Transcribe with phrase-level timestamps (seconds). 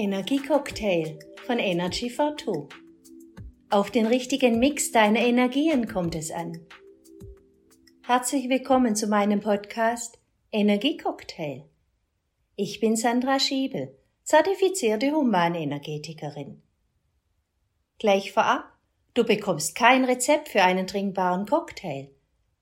[0.00, 2.70] Energiecocktail von Energy for Two.
[3.68, 6.58] Auf den richtigen Mix deiner Energien kommt es an.
[8.06, 10.18] Herzlich willkommen zu meinem Podcast
[10.52, 11.66] Energiecocktail.
[12.56, 16.62] Ich bin Sandra Schiebel, zertifizierte Humanenergetikerin.
[17.98, 18.72] Gleich vorab,
[19.12, 22.08] du bekommst kein Rezept für einen trinkbaren Cocktail.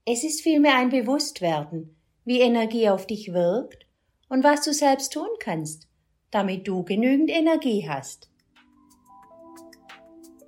[0.05, 3.87] Es ist vielmehr ein Bewusstwerden, wie Energie auf dich wirkt
[4.29, 5.88] und was du selbst tun kannst,
[6.31, 8.31] damit du genügend Energie hast.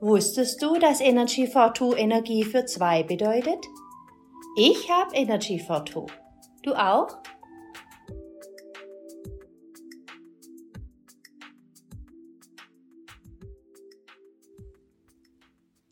[0.01, 3.67] Wusstest du, dass Energy for Two Energie für zwei bedeutet?
[4.57, 6.07] Ich habe Energy for Two.
[6.63, 7.19] Du auch?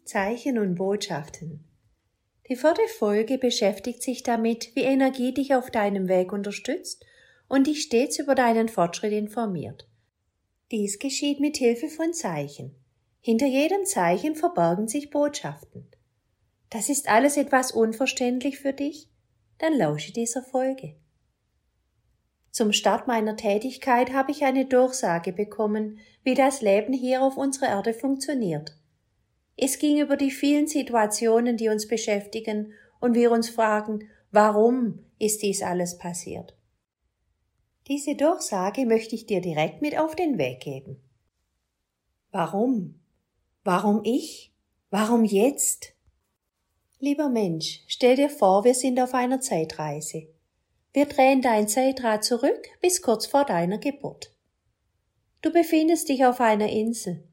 [0.05, 1.65] Zeichen und Botschaften.
[2.49, 7.05] Die vierte Folge beschäftigt sich damit, wie Energie dich auf deinem Weg unterstützt
[7.49, 9.89] und dich stets über deinen Fortschritt informiert.
[10.71, 12.75] Dies geschieht mit Hilfe von Zeichen.
[13.21, 15.89] Hinter jedem Zeichen verbergen sich Botschaften.
[16.71, 19.09] Das ist alles etwas unverständlich für dich?
[19.59, 20.97] Dann lausche dieser Folge.
[22.51, 27.69] Zum Start meiner Tätigkeit habe ich eine Durchsage bekommen, wie das Leben hier auf unserer
[27.69, 28.77] Erde funktioniert.
[29.57, 35.43] Es ging über die vielen Situationen, die uns beschäftigen und wir uns fragen, warum ist
[35.43, 36.58] dies alles passiert?
[37.89, 41.03] Diese Durchsage möchte ich dir direkt mit auf den Weg geben.
[42.31, 43.01] Warum?
[43.65, 44.53] Warum ich?
[44.91, 45.95] Warum jetzt?
[46.99, 50.29] Lieber Mensch, stell dir vor, wir sind auf einer Zeitreise.
[50.93, 54.35] Wir drehen dein Zeitrad zurück bis kurz vor deiner Geburt.
[55.41, 57.25] Du befindest dich auf einer Insel.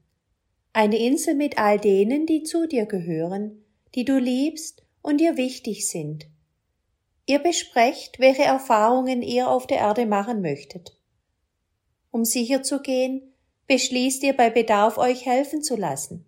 [0.72, 3.62] Eine Insel mit all denen, die zu dir gehören,
[3.94, 6.28] die du liebst und dir wichtig sind
[7.26, 10.96] Ihr besprecht, welche Erfahrungen ihr auf der Erde machen möchtet.
[12.12, 13.34] Um sicher zu gehen,
[13.66, 16.24] beschließt ihr bei Bedarf euch helfen zu lassen.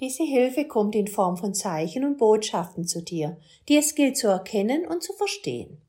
[0.00, 3.36] Diese Hilfe kommt in Form von Zeichen und Botschaften zu dir,
[3.68, 5.82] die es gilt zu erkennen und zu verstehen.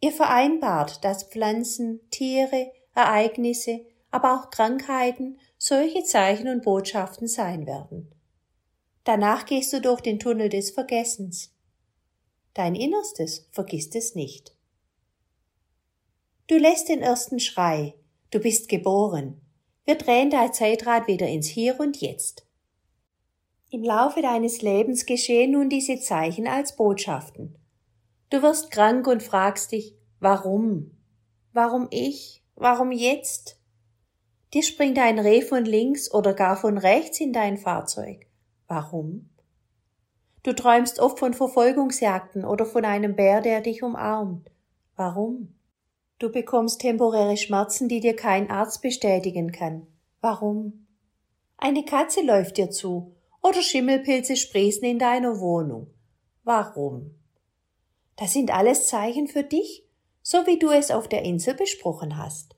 [0.00, 8.12] Ihr vereinbart, dass Pflanzen, Tiere, Ereignisse, aber auch Krankheiten solche Zeichen und Botschaften sein werden.
[9.04, 11.55] Danach gehst du durch den Tunnel des Vergessens.
[12.56, 14.56] Dein Innerstes vergisst es nicht.
[16.46, 17.96] Du lässt den ersten Schrei.
[18.30, 19.42] Du bist geboren.
[19.84, 22.46] Wir drehen dein Zeitrad wieder ins Hier und Jetzt.
[23.68, 27.58] Im Laufe deines Lebens geschehen nun diese Zeichen als Botschaften.
[28.30, 30.92] Du wirst krank und fragst dich, warum?
[31.52, 32.42] Warum ich?
[32.54, 33.60] Warum jetzt?
[34.54, 38.26] Dir springt ein Reh von links oder gar von rechts in dein Fahrzeug.
[38.66, 39.28] Warum?
[40.46, 44.48] Du träumst oft von Verfolgungsjagden oder von einem Bär, der dich umarmt.
[44.94, 45.56] Warum?
[46.20, 49.88] Du bekommst temporäre Schmerzen, die dir kein Arzt bestätigen kann.
[50.20, 50.86] Warum?
[51.56, 55.88] Eine Katze läuft dir zu oder Schimmelpilze sprießen in deiner Wohnung.
[56.44, 57.16] Warum?
[58.14, 59.84] Das sind alles Zeichen für dich,
[60.22, 62.54] so wie du es auf der Insel besprochen hast.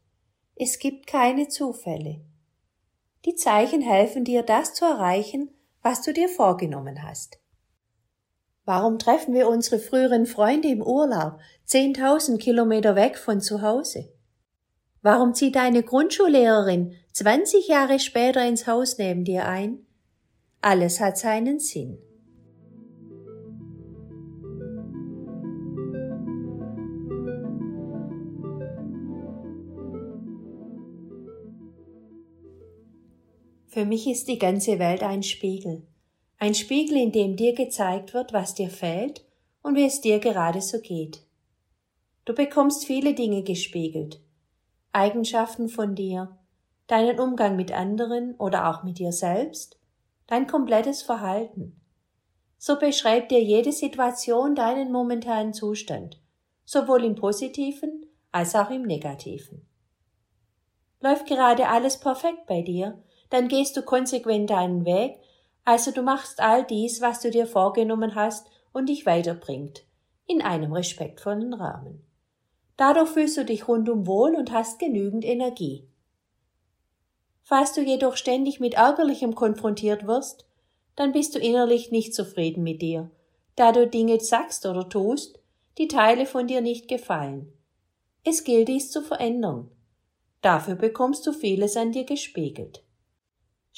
[0.56, 2.21] Es gibt keine Zufälle.
[3.25, 7.38] Die Zeichen helfen dir, das zu erreichen, was du dir vorgenommen hast.
[8.68, 14.12] Warum treffen wir unsere früheren Freunde im Urlaub, zehntausend Kilometer weg von zu Hause?
[15.00, 19.86] Warum zieht deine Grundschullehrerin 20 Jahre später ins Haus neben dir ein?
[20.60, 21.96] Alles hat seinen Sinn.
[33.66, 35.88] Für mich ist die ganze Welt ein Spiegel.
[36.41, 39.25] Ein Spiegel, in dem dir gezeigt wird, was dir fehlt
[39.62, 41.25] und wie es dir gerade so geht.
[42.25, 44.21] Du bekommst viele Dinge gespiegelt.
[44.93, 46.38] Eigenschaften von dir,
[46.87, 49.78] deinen Umgang mit anderen oder auch mit dir selbst,
[50.28, 51.81] dein komplettes Verhalten.
[52.56, 56.21] So beschreibt dir jede Situation deinen momentanen Zustand,
[56.65, 59.66] sowohl im positiven als auch im negativen.
[61.01, 65.18] Läuft gerade alles perfekt bei dir, dann gehst du konsequent deinen Weg
[65.68, 69.84] also du machst all dies, was du dir vorgenommen hast und dich weiterbringt,
[70.26, 72.03] in einem respektvollen Rahmen.
[72.78, 75.86] Dadurch fühlst du dich rundum wohl und hast genügend Energie.
[77.42, 80.47] Falls du jedoch ständig mit Ärgerlichem konfrontiert wirst,
[80.97, 83.10] dann bist du innerlich nicht zufrieden mit dir,
[83.54, 85.38] da du Dinge sagst oder tust,
[85.76, 87.53] die Teile von dir nicht gefallen.
[88.24, 89.71] Es gilt dies zu verändern.
[90.41, 92.87] Dafür bekommst du vieles an dir gespiegelt.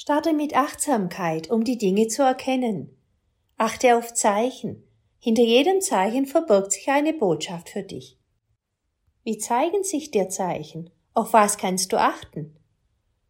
[0.03, 2.97] Starte mit Achtsamkeit, um die Dinge zu erkennen.
[3.57, 4.83] Achte auf Zeichen.
[5.19, 8.17] Hinter jedem Zeichen verbirgt sich eine Botschaft für dich.
[9.23, 10.89] Wie zeigen sich dir Zeichen?
[11.13, 12.57] Auf was kannst du achten?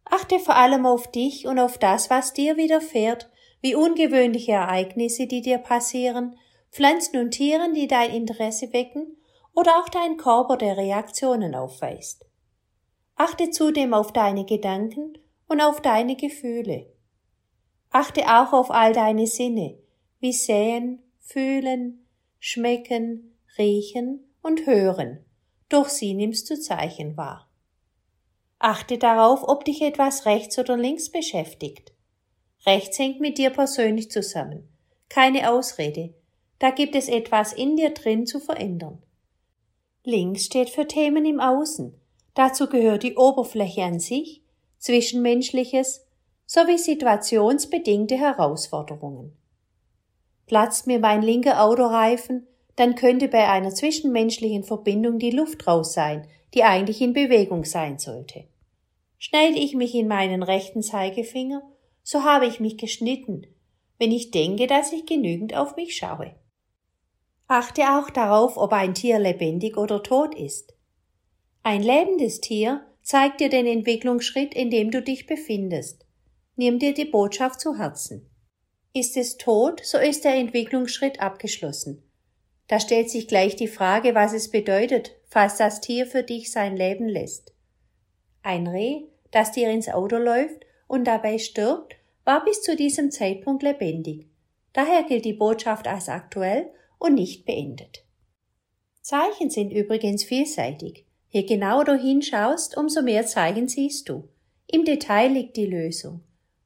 [0.06, 3.28] Achte vor allem auf dich und auf das, was dir widerfährt,
[3.60, 6.38] wie ungewöhnliche Ereignisse, die dir passieren,
[6.70, 9.18] Pflanzen und Tieren, die dein Interesse wecken,
[9.54, 12.24] oder auch dein Körper, der Reaktionen aufweist.
[13.14, 15.18] Achte zudem auf deine Gedanken
[15.52, 16.86] und auf deine Gefühle.
[17.90, 19.78] Achte auch auf all deine Sinne,
[20.18, 22.06] wie Sehen, Fühlen,
[22.40, 25.22] Schmecken, Riechen und Hören.
[25.68, 27.50] Durch sie nimmst du Zeichen wahr.
[28.58, 31.92] Achte darauf, ob dich etwas rechts oder links beschäftigt.
[32.64, 34.66] Rechts hängt mit dir persönlich zusammen.
[35.10, 36.14] Keine Ausrede.
[36.60, 39.02] Da gibt es etwas in dir drin zu verändern.
[40.02, 41.94] Links steht für Themen im Außen.
[42.32, 44.41] Dazu gehört die Oberfläche an sich,
[44.82, 46.04] Zwischenmenschliches
[46.44, 49.36] sowie situationsbedingte Herausforderungen.
[50.46, 56.26] Platzt mir mein linker Autoreifen, dann könnte bei einer zwischenmenschlichen Verbindung die Luft raus sein,
[56.52, 58.48] die eigentlich in Bewegung sein sollte.
[59.18, 61.62] Schneide ich mich in meinen rechten Zeigefinger,
[62.02, 63.46] so habe ich mich geschnitten,
[64.00, 66.34] wenn ich denke, dass ich genügend auf mich schaue.
[67.46, 70.74] Achte auch darauf, ob ein Tier lebendig oder tot ist.
[71.62, 76.06] Ein lebendes Tier zeigt dir den Entwicklungsschritt, in dem du dich befindest.
[76.56, 78.30] Nimm dir die Botschaft zu Herzen.
[78.94, 82.02] Ist es tot, so ist der Entwicklungsschritt abgeschlossen.
[82.68, 86.76] Da stellt sich gleich die Frage, was es bedeutet, falls das Tier für dich sein
[86.76, 87.52] Leben lässt.
[88.42, 93.62] Ein Reh, das dir ins Auto läuft und dabei stirbt, war bis zu diesem Zeitpunkt
[93.62, 94.28] lebendig.
[94.72, 98.04] Daher gilt die Botschaft als aktuell und nicht beendet.
[99.00, 101.06] Zeichen sind übrigens vielseitig.
[101.34, 104.28] Je genauer du hinschaust, umso mehr Zeichen siehst du.
[104.66, 106.20] Im Detail liegt die Lösung.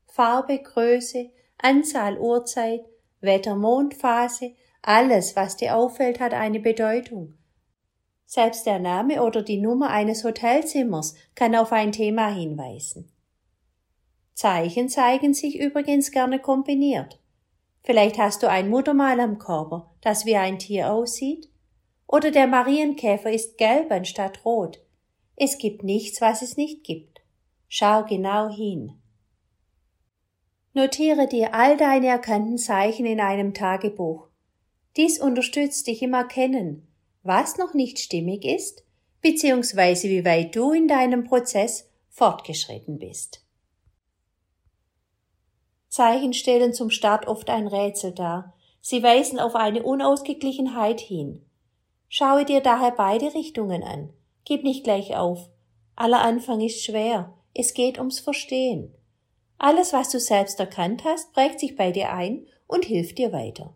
[0.07, 2.85] Farbe, Größe, Anzahl, Uhrzeit,
[3.21, 7.39] Wetter, Mondphase, alles, was dir auffällt, hat eine Bedeutung.
[8.25, 13.13] Selbst der Name oder die Nummer eines Hotelzimmers kann auf ein Thema hinweisen.
[14.35, 17.21] Zeichen zeigen sich übrigens gerne kombiniert.
[17.85, 21.49] Vielleicht hast du ein Muttermal am Körper, das wie ein Tier aussieht.
[22.07, 24.81] Oder der Marienkäfer ist gelb anstatt rot.
[25.37, 27.21] Es gibt nichts, was es nicht gibt.
[27.69, 28.93] Schau genau hin.
[30.73, 34.29] Notiere dir all deine erkannten Zeichen in einem Tagebuch.
[34.97, 36.87] Dies unterstützt dich im Erkennen,
[37.23, 38.85] was noch nicht stimmig ist,
[39.23, 43.43] beziehungsweise wie weit du in deinem Prozess fortgeschritten bist.
[45.89, 48.55] Zeichen stellen zum Start oft ein Rätsel dar.
[48.83, 51.46] Sie weisen auf eine Unausgeglichenheit hin.
[52.09, 54.13] Schaue dir daher beide Richtungen an.
[54.45, 55.51] Gib nicht gleich auf.
[55.97, 57.35] Aller Anfang ist schwer.
[57.55, 58.95] Es geht ums Verstehen.
[59.59, 63.75] Alles, was du selbst erkannt hast, prägt sich bei dir ein und hilft dir weiter.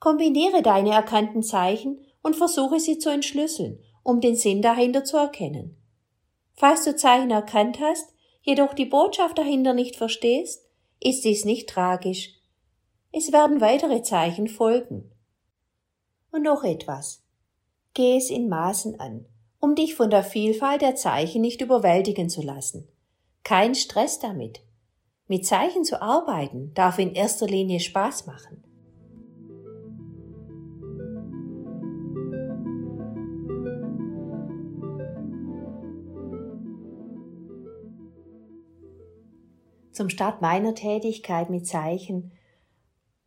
[0.00, 5.76] Kombiniere deine erkannten Zeichen und versuche sie zu entschlüsseln, um den Sinn dahinter zu erkennen.
[6.54, 8.12] Falls du Zeichen erkannt hast,
[8.42, 10.66] jedoch die Botschaft dahinter nicht verstehst,
[11.00, 12.34] ist dies nicht tragisch.
[13.12, 15.12] Es werden weitere Zeichen folgen.
[16.30, 17.22] Und noch etwas.
[17.94, 19.26] Geh es in Maßen an,
[19.60, 22.86] um dich von der Vielfalt der Zeichen nicht überwältigen zu lassen.
[23.44, 24.60] Kein Stress damit.
[25.26, 28.62] Mit Zeichen zu arbeiten darf in erster Linie Spaß machen.
[39.98, 42.30] Zum Start meiner Tätigkeit mit Zeichen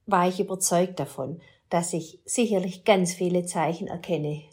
[0.05, 1.41] war ich überzeugt davon,
[1.71, 4.43] dass ich sicherlich ganz viele Zeichen erkenne.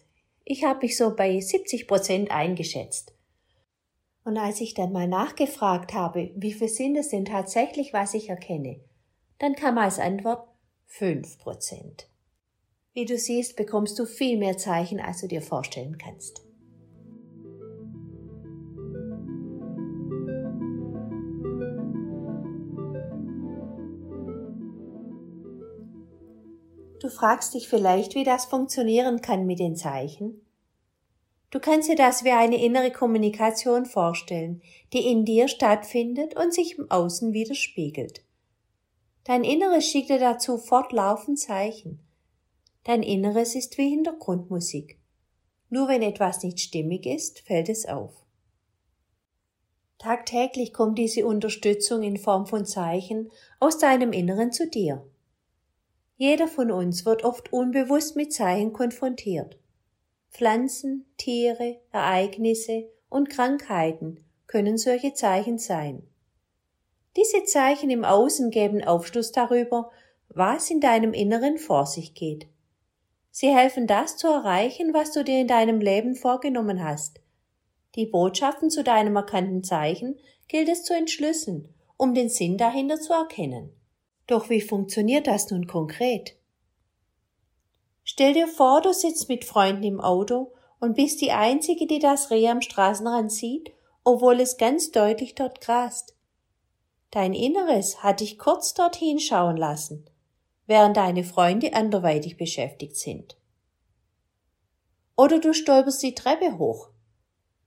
[0.45, 3.13] Ich habe mich so bei 70 Prozent eingeschätzt.
[4.25, 8.29] Und als ich dann mal nachgefragt habe, wie viel sind es denn tatsächlich, was ich
[8.31, 8.81] erkenne,
[9.39, 10.49] dann kam als Antwort
[10.87, 12.09] 5 Prozent.
[12.95, 16.48] Wie du siehst, bekommst du viel mehr Zeichen, als du dir vorstellen kannst.
[27.09, 30.43] Du fragst dich vielleicht, wie das funktionieren kann mit den Zeichen.
[31.50, 34.61] Du kannst dir das wie eine innere Kommunikation vorstellen,
[34.93, 38.27] die in dir stattfindet und sich im Außen widerspiegelt.
[39.25, 42.07] Dein Inneres schickt dir dazu fortlaufend Zeichen.
[42.85, 44.99] Dein Inneres ist wie Hintergrundmusik.
[45.71, 48.12] Nur wenn etwas nicht stimmig ist, fällt es auf.
[49.97, 55.09] Tagtäglich kommt diese Unterstützung in Form von Zeichen aus deinem Inneren zu dir.
[56.19, 59.57] Jeder von uns wird oft unbewusst mit Zeichen konfrontiert.
[60.31, 66.03] Pflanzen, Tiere, Ereignisse und Krankheiten können solche Zeichen sein.
[67.17, 69.93] Diese Zeichen im Außen geben Aufschluss darüber,
[70.29, 72.49] was in deinem Inneren vor sich geht.
[73.31, 77.21] Sie helfen das zu erreichen, was du dir in deinem Leben vorgenommen hast.
[77.95, 83.13] Die Botschaften zu deinem erkannten Zeichen gilt es zu entschlüsseln, um den Sinn dahinter zu
[83.13, 83.78] erkennen.
[84.29, 86.37] Doch wie funktioniert das nun konkret?
[88.05, 92.31] Stell dir vor, du sitzt mit Freunden im Auto und bist die Einzige, die das
[92.31, 93.73] Reh am Straßenrand sieht,
[94.05, 96.15] obwohl es ganz deutlich dort grast.
[97.11, 100.09] Dein Inneres hat dich kurz dorthin schauen lassen,
[100.67, 103.39] während deine Freunde anderweitig beschäftigt sind.
[105.17, 106.91] Oder du stolperst die Treppe hoch.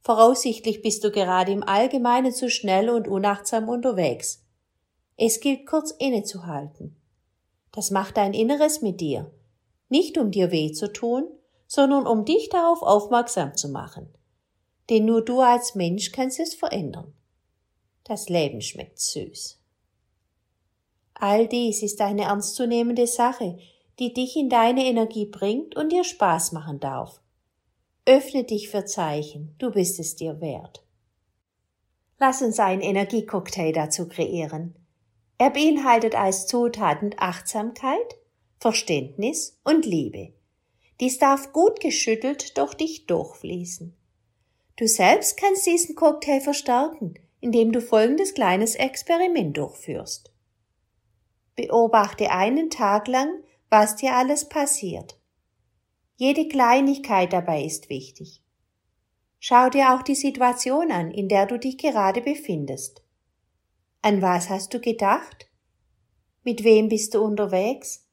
[0.02, 4.41] Voraussichtlich bist du gerade im Allgemeinen zu schnell und unachtsam unterwegs.
[5.24, 6.96] Es gilt kurz innezuhalten.
[7.72, 9.32] Das macht dein Inneres mit dir,
[9.88, 11.30] nicht um dir weh zu tun,
[11.68, 14.10] sondern um dich darauf aufmerksam zu machen.
[14.90, 17.14] Denn nur du als Mensch kannst es verändern.
[18.04, 19.60] Das Leben schmeckt süß.
[21.14, 23.60] All dies ist eine ernstzunehmende Sache,
[24.00, 27.22] die dich in deine Energie bringt und dir Spaß machen darf.
[28.08, 30.84] Öffne dich für Zeichen, du bist es dir wert.
[32.18, 34.81] Lass uns einen Energiecocktail dazu kreieren.
[35.42, 38.16] Er beinhaltet als Zutaten Achtsamkeit,
[38.60, 40.34] Verständnis und Liebe.
[41.00, 43.98] Dies darf gut geschüttelt durch dich durchfließen.
[44.76, 50.32] Du selbst kannst diesen Cocktail verstärken, indem du folgendes kleines Experiment durchführst.
[51.56, 53.32] Beobachte einen Tag lang,
[53.72, 55.18] was dir alles passiert.
[56.18, 58.44] Jede Kleinigkeit dabei ist wichtig.
[59.40, 63.01] Schau dir auch die Situation an, in der du dich gerade befindest.
[64.04, 65.48] An was hast du gedacht?
[66.44, 68.08] Mit wem bist du unterwegs?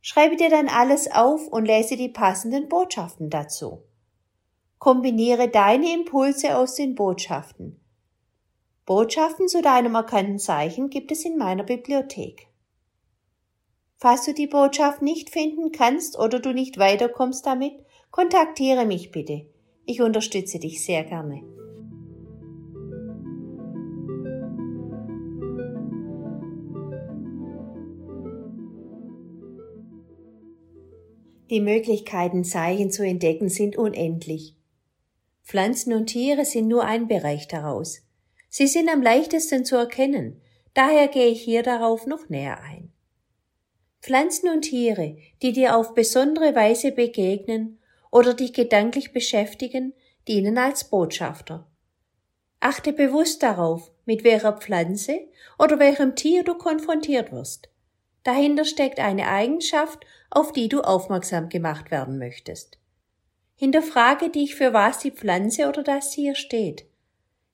[0.00, 3.82] Schreibe dir dann alles auf und lese die passenden Botschaften dazu.
[4.78, 7.80] Kombiniere deine Impulse aus den Botschaften.
[8.86, 12.48] Botschaften zu deinem erkannten Zeichen gibt es in meiner Bibliothek.
[13.96, 17.72] Falls du die Botschaft nicht finden kannst oder du nicht weiterkommst damit,
[18.10, 19.46] kontaktiere mich bitte.
[19.86, 21.42] Ich unterstütze dich sehr gerne.
[31.50, 34.56] Die Möglichkeiten, Zeichen zu entdecken, sind unendlich.
[35.44, 38.00] Pflanzen und Tiere sind nur ein Bereich daraus.
[38.48, 40.40] Sie sind am leichtesten zu erkennen,
[40.72, 42.92] daher gehe ich hier darauf noch näher ein.
[44.00, 47.78] Pflanzen und Tiere, die dir auf besondere Weise begegnen
[48.10, 49.92] oder dich gedanklich beschäftigen,
[50.28, 51.66] dienen als Botschafter.
[52.60, 55.20] Achte bewusst darauf, mit welcher Pflanze
[55.58, 57.68] oder welchem Tier du konfrontiert wirst.
[58.24, 62.78] Dahinter steckt eine Eigenschaft, auf die du aufmerksam gemacht werden möchtest.
[63.54, 66.86] Hinterfrage dich, für was die Pflanze oder das Tier steht.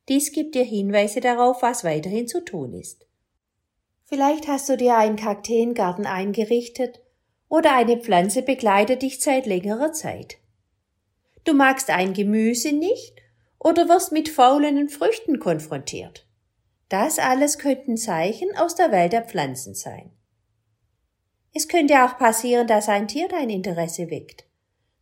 [0.08, 3.06] Dies gibt dir Hinweise darauf, was weiterhin zu tun ist.
[4.04, 7.00] Vielleicht hast du dir einen Kakteengarten eingerichtet
[7.48, 10.38] oder eine Pflanze begleitet dich seit längerer Zeit.
[11.44, 13.20] Du magst ein Gemüse nicht
[13.58, 16.26] oder wirst mit faulenden Früchten konfrontiert.
[16.88, 20.10] Das alles könnten Zeichen aus der Welt der Pflanzen sein.
[21.52, 24.44] Es könnte auch passieren, dass ein Tier dein Interesse weckt.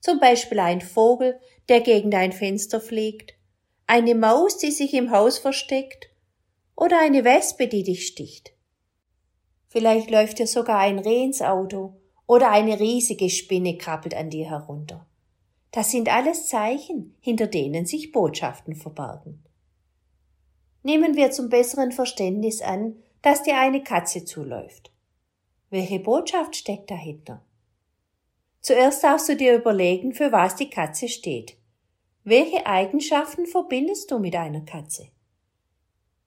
[0.01, 1.39] Zum Beispiel ein Vogel,
[1.69, 3.35] der gegen dein Fenster fliegt,
[3.87, 6.11] eine Maus, die sich im Haus versteckt
[6.77, 8.53] oder eine Wespe, die dich sticht.
[9.69, 14.49] Vielleicht läuft dir sogar ein Reh ins Auto oder eine riesige Spinne krabbelt an dir
[14.49, 15.07] herunter.
[15.71, 19.45] Das sind alles Zeichen, hinter denen sich Botschaften verbergen.
[20.83, 24.91] Nehmen wir zum besseren Verständnis an, dass dir eine Katze zuläuft.
[25.71, 27.45] Welche Botschaft steckt dahinter?
[28.61, 31.57] Zuerst darfst du dir überlegen, für was die Katze steht.
[32.25, 35.09] Welche Eigenschaften verbindest du mit einer Katze?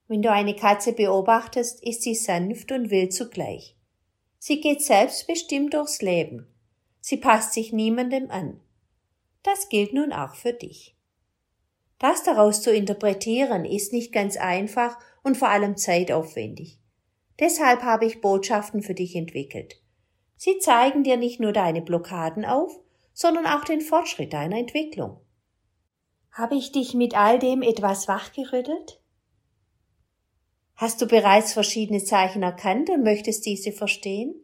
[0.08, 3.76] Wenn du eine Katze beobachtest, ist sie sanft und wild zugleich.
[4.38, 6.48] Sie geht selbstbestimmt durchs Leben.
[7.00, 8.60] Sie passt sich niemandem an.
[9.42, 10.96] Das gilt nun auch für dich.
[11.98, 16.81] Das daraus zu interpretieren ist nicht ganz einfach und vor allem zeitaufwendig.
[17.42, 19.82] Deshalb habe ich Botschaften für dich entwickelt.
[20.38, 22.80] Sie zeigen dir nicht nur deine Blockaden auf,
[23.14, 25.20] sondern auch den Fortschritt deiner Entwicklung.
[26.32, 29.02] Habe ich dich mit all dem etwas wachgerüttelt?
[30.76, 34.36] Hast du bereits verschiedene Zeichen erkannt und möchtest diese verstehen?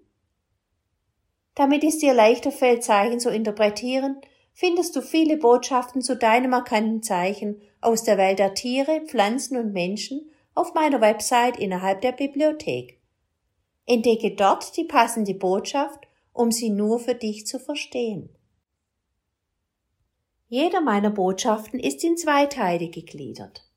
[1.54, 4.20] Damit es dir leichter fällt, Zeichen zu interpretieren,
[4.54, 9.72] findest du viele Botschaften zu deinem erkannten Zeichen aus der Welt der Tiere, Pflanzen und
[9.72, 13.00] Menschen auf meiner Website innerhalb der Bibliothek.
[13.86, 18.30] Entdecke dort die passende Botschaft, um sie nur für dich zu verstehen.
[20.50, 23.70] Jeder meiner Botschaften ist in zwei Teile gegliedert.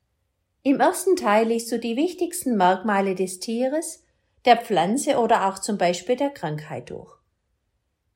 [0.63, 4.03] Im ersten Teil liest du die wichtigsten Merkmale des Tieres,
[4.45, 7.13] der Pflanze oder auch zum Beispiel der Krankheit durch.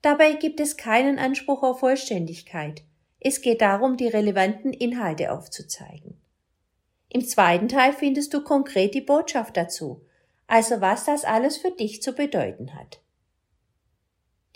[0.01, 2.83] Dabei gibt es keinen Anspruch auf Vollständigkeit.
[3.19, 6.19] Es geht darum, die relevanten Inhalte aufzuzeigen.
[7.15, 10.01] Im zweiten Teil findest du konkret die Botschaft dazu,
[10.47, 12.99] also was das alles für dich zu bedeuten hat.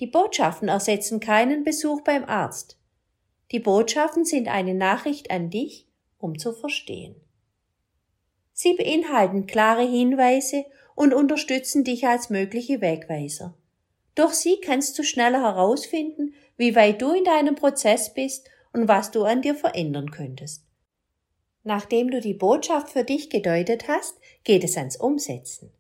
[0.02, 2.78] Die Botschaften ersetzen keinen Besuch beim Arzt.
[3.54, 5.88] Die Botschaften sind eine Nachricht an dich,
[6.18, 7.16] um zu verstehen.
[8.52, 13.54] Sie beinhalten klare Hinweise und unterstützen dich als mögliche Wegweiser.
[14.16, 19.12] Durch sie kannst du schneller herausfinden, wie weit du in deinem Prozess bist und was
[19.12, 20.69] du an dir verändern könntest.
[21.70, 25.72] Nachdem du die Botschaft für dich gedeutet hast, geht es ans Umsetzen.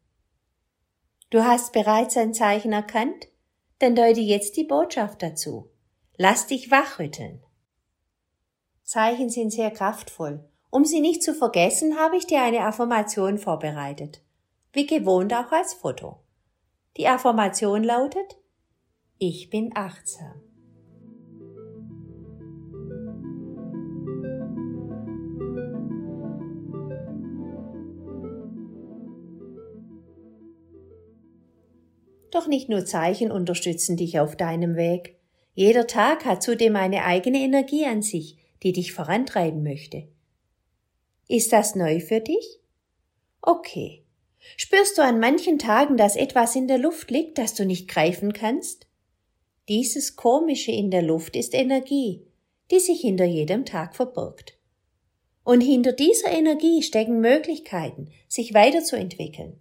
[1.31, 3.27] Du hast bereits ein Zeichen erkannt?
[3.79, 5.72] Dann deute jetzt die Botschaft dazu.
[6.15, 7.41] Lass dich wachrütteln.
[8.84, 10.48] Zeichen sind sehr kraftvoll.
[10.69, 14.22] Um sie nicht zu vergessen, habe ich dir eine Affirmation vorbereitet.
[14.72, 16.19] Wie gewohnt auch als Foto.
[16.98, 18.38] Die Affirmation lautet
[19.17, 20.49] Ich bin achtsam.
[32.31, 35.17] Doch nicht nur Zeichen unterstützen dich auf deinem Weg.
[35.53, 40.07] Jeder Tag hat zudem eine eigene Energie an sich, die dich vorantreiben möchte.
[41.27, 42.59] Ist das neu für dich?
[43.41, 44.03] Okay.
[44.57, 48.33] Spürst du an manchen Tagen, dass etwas in der Luft liegt, das du nicht greifen
[48.33, 48.88] kannst?
[49.67, 52.25] Dieses Komische in der Luft ist Energie,
[52.71, 54.57] die sich hinter jedem Tag verbirgt.
[55.43, 59.59] Und hinter dieser Energie stecken Möglichkeiten, sich weiterzuentwickeln.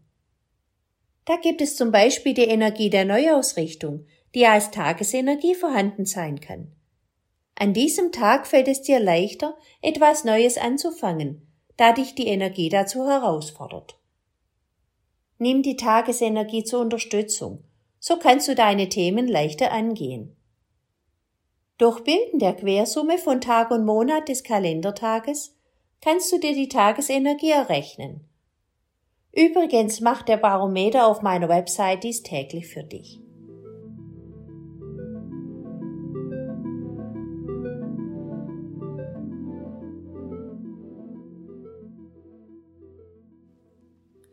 [1.29, 6.73] Da gibt es zum Beispiel die Energie der Neuausrichtung, die als Tagesenergie vorhanden sein kann.
[7.55, 13.07] An diesem Tag fällt es dir leichter, etwas Neues anzufangen, da dich die Energie dazu
[13.07, 13.99] herausfordert.
[15.37, 17.63] Nimm die Tagesenergie zur Unterstützung,
[17.99, 20.35] so kannst du deine Themen leichter angehen.
[21.77, 25.55] Durch Bilden der Quersumme von Tag und Monat des Kalendertages
[26.01, 28.28] kannst du dir die Tagesenergie errechnen
[29.33, 33.21] Übrigens macht der Barometer auf meiner Website dies täglich für dich.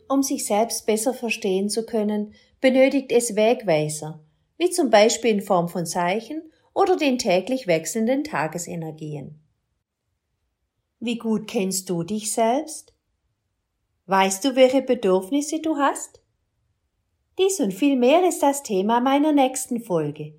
[0.08, 4.24] Um sich selbst besser verstehen zu können, benötigt es Wegweiser,
[4.58, 6.42] wie zum Beispiel in Form von Zeichen
[6.74, 9.42] oder den täglich wechselnden Tagesenergien.
[11.00, 12.95] Wie gut kennst du dich selbst?
[14.08, 16.22] Weißt du, welche Bedürfnisse du hast?
[17.40, 20.36] Dies und viel mehr ist das Thema meiner nächsten Folge.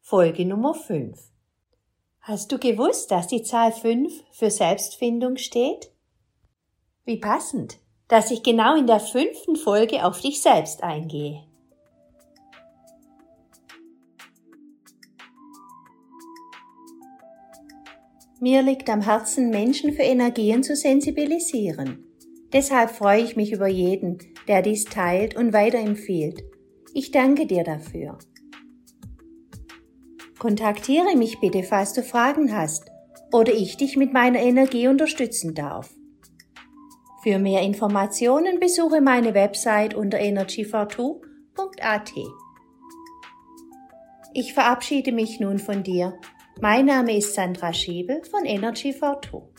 [0.00, 1.20] Folge Nummer 5.
[2.20, 5.90] Hast du gewusst, dass die Zahl 5 für Selbstfindung steht?
[7.04, 11.44] Wie passend, dass ich genau in der fünften Folge auf dich selbst eingehe.
[18.40, 22.11] Mir liegt am Herzen, Menschen für Energien zu sensibilisieren.
[22.52, 26.44] Deshalb freue ich mich über jeden, der dies teilt und weiterempfiehlt.
[26.92, 28.18] Ich danke dir dafür.
[30.38, 32.90] Kontaktiere mich bitte, falls du Fragen hast
[33.32, 35.94] oder ich dich mit meiner Energie unterstützen darf.
[37.22, 42.12] Für mehr Informationen besuche meine Website unter energyfor2.at.
[44.34, 46.18] Ich verabschiede mich nun von dir.
[46.60, 49.51] Mein Name ist Sandra Schiebel von Energy for Two.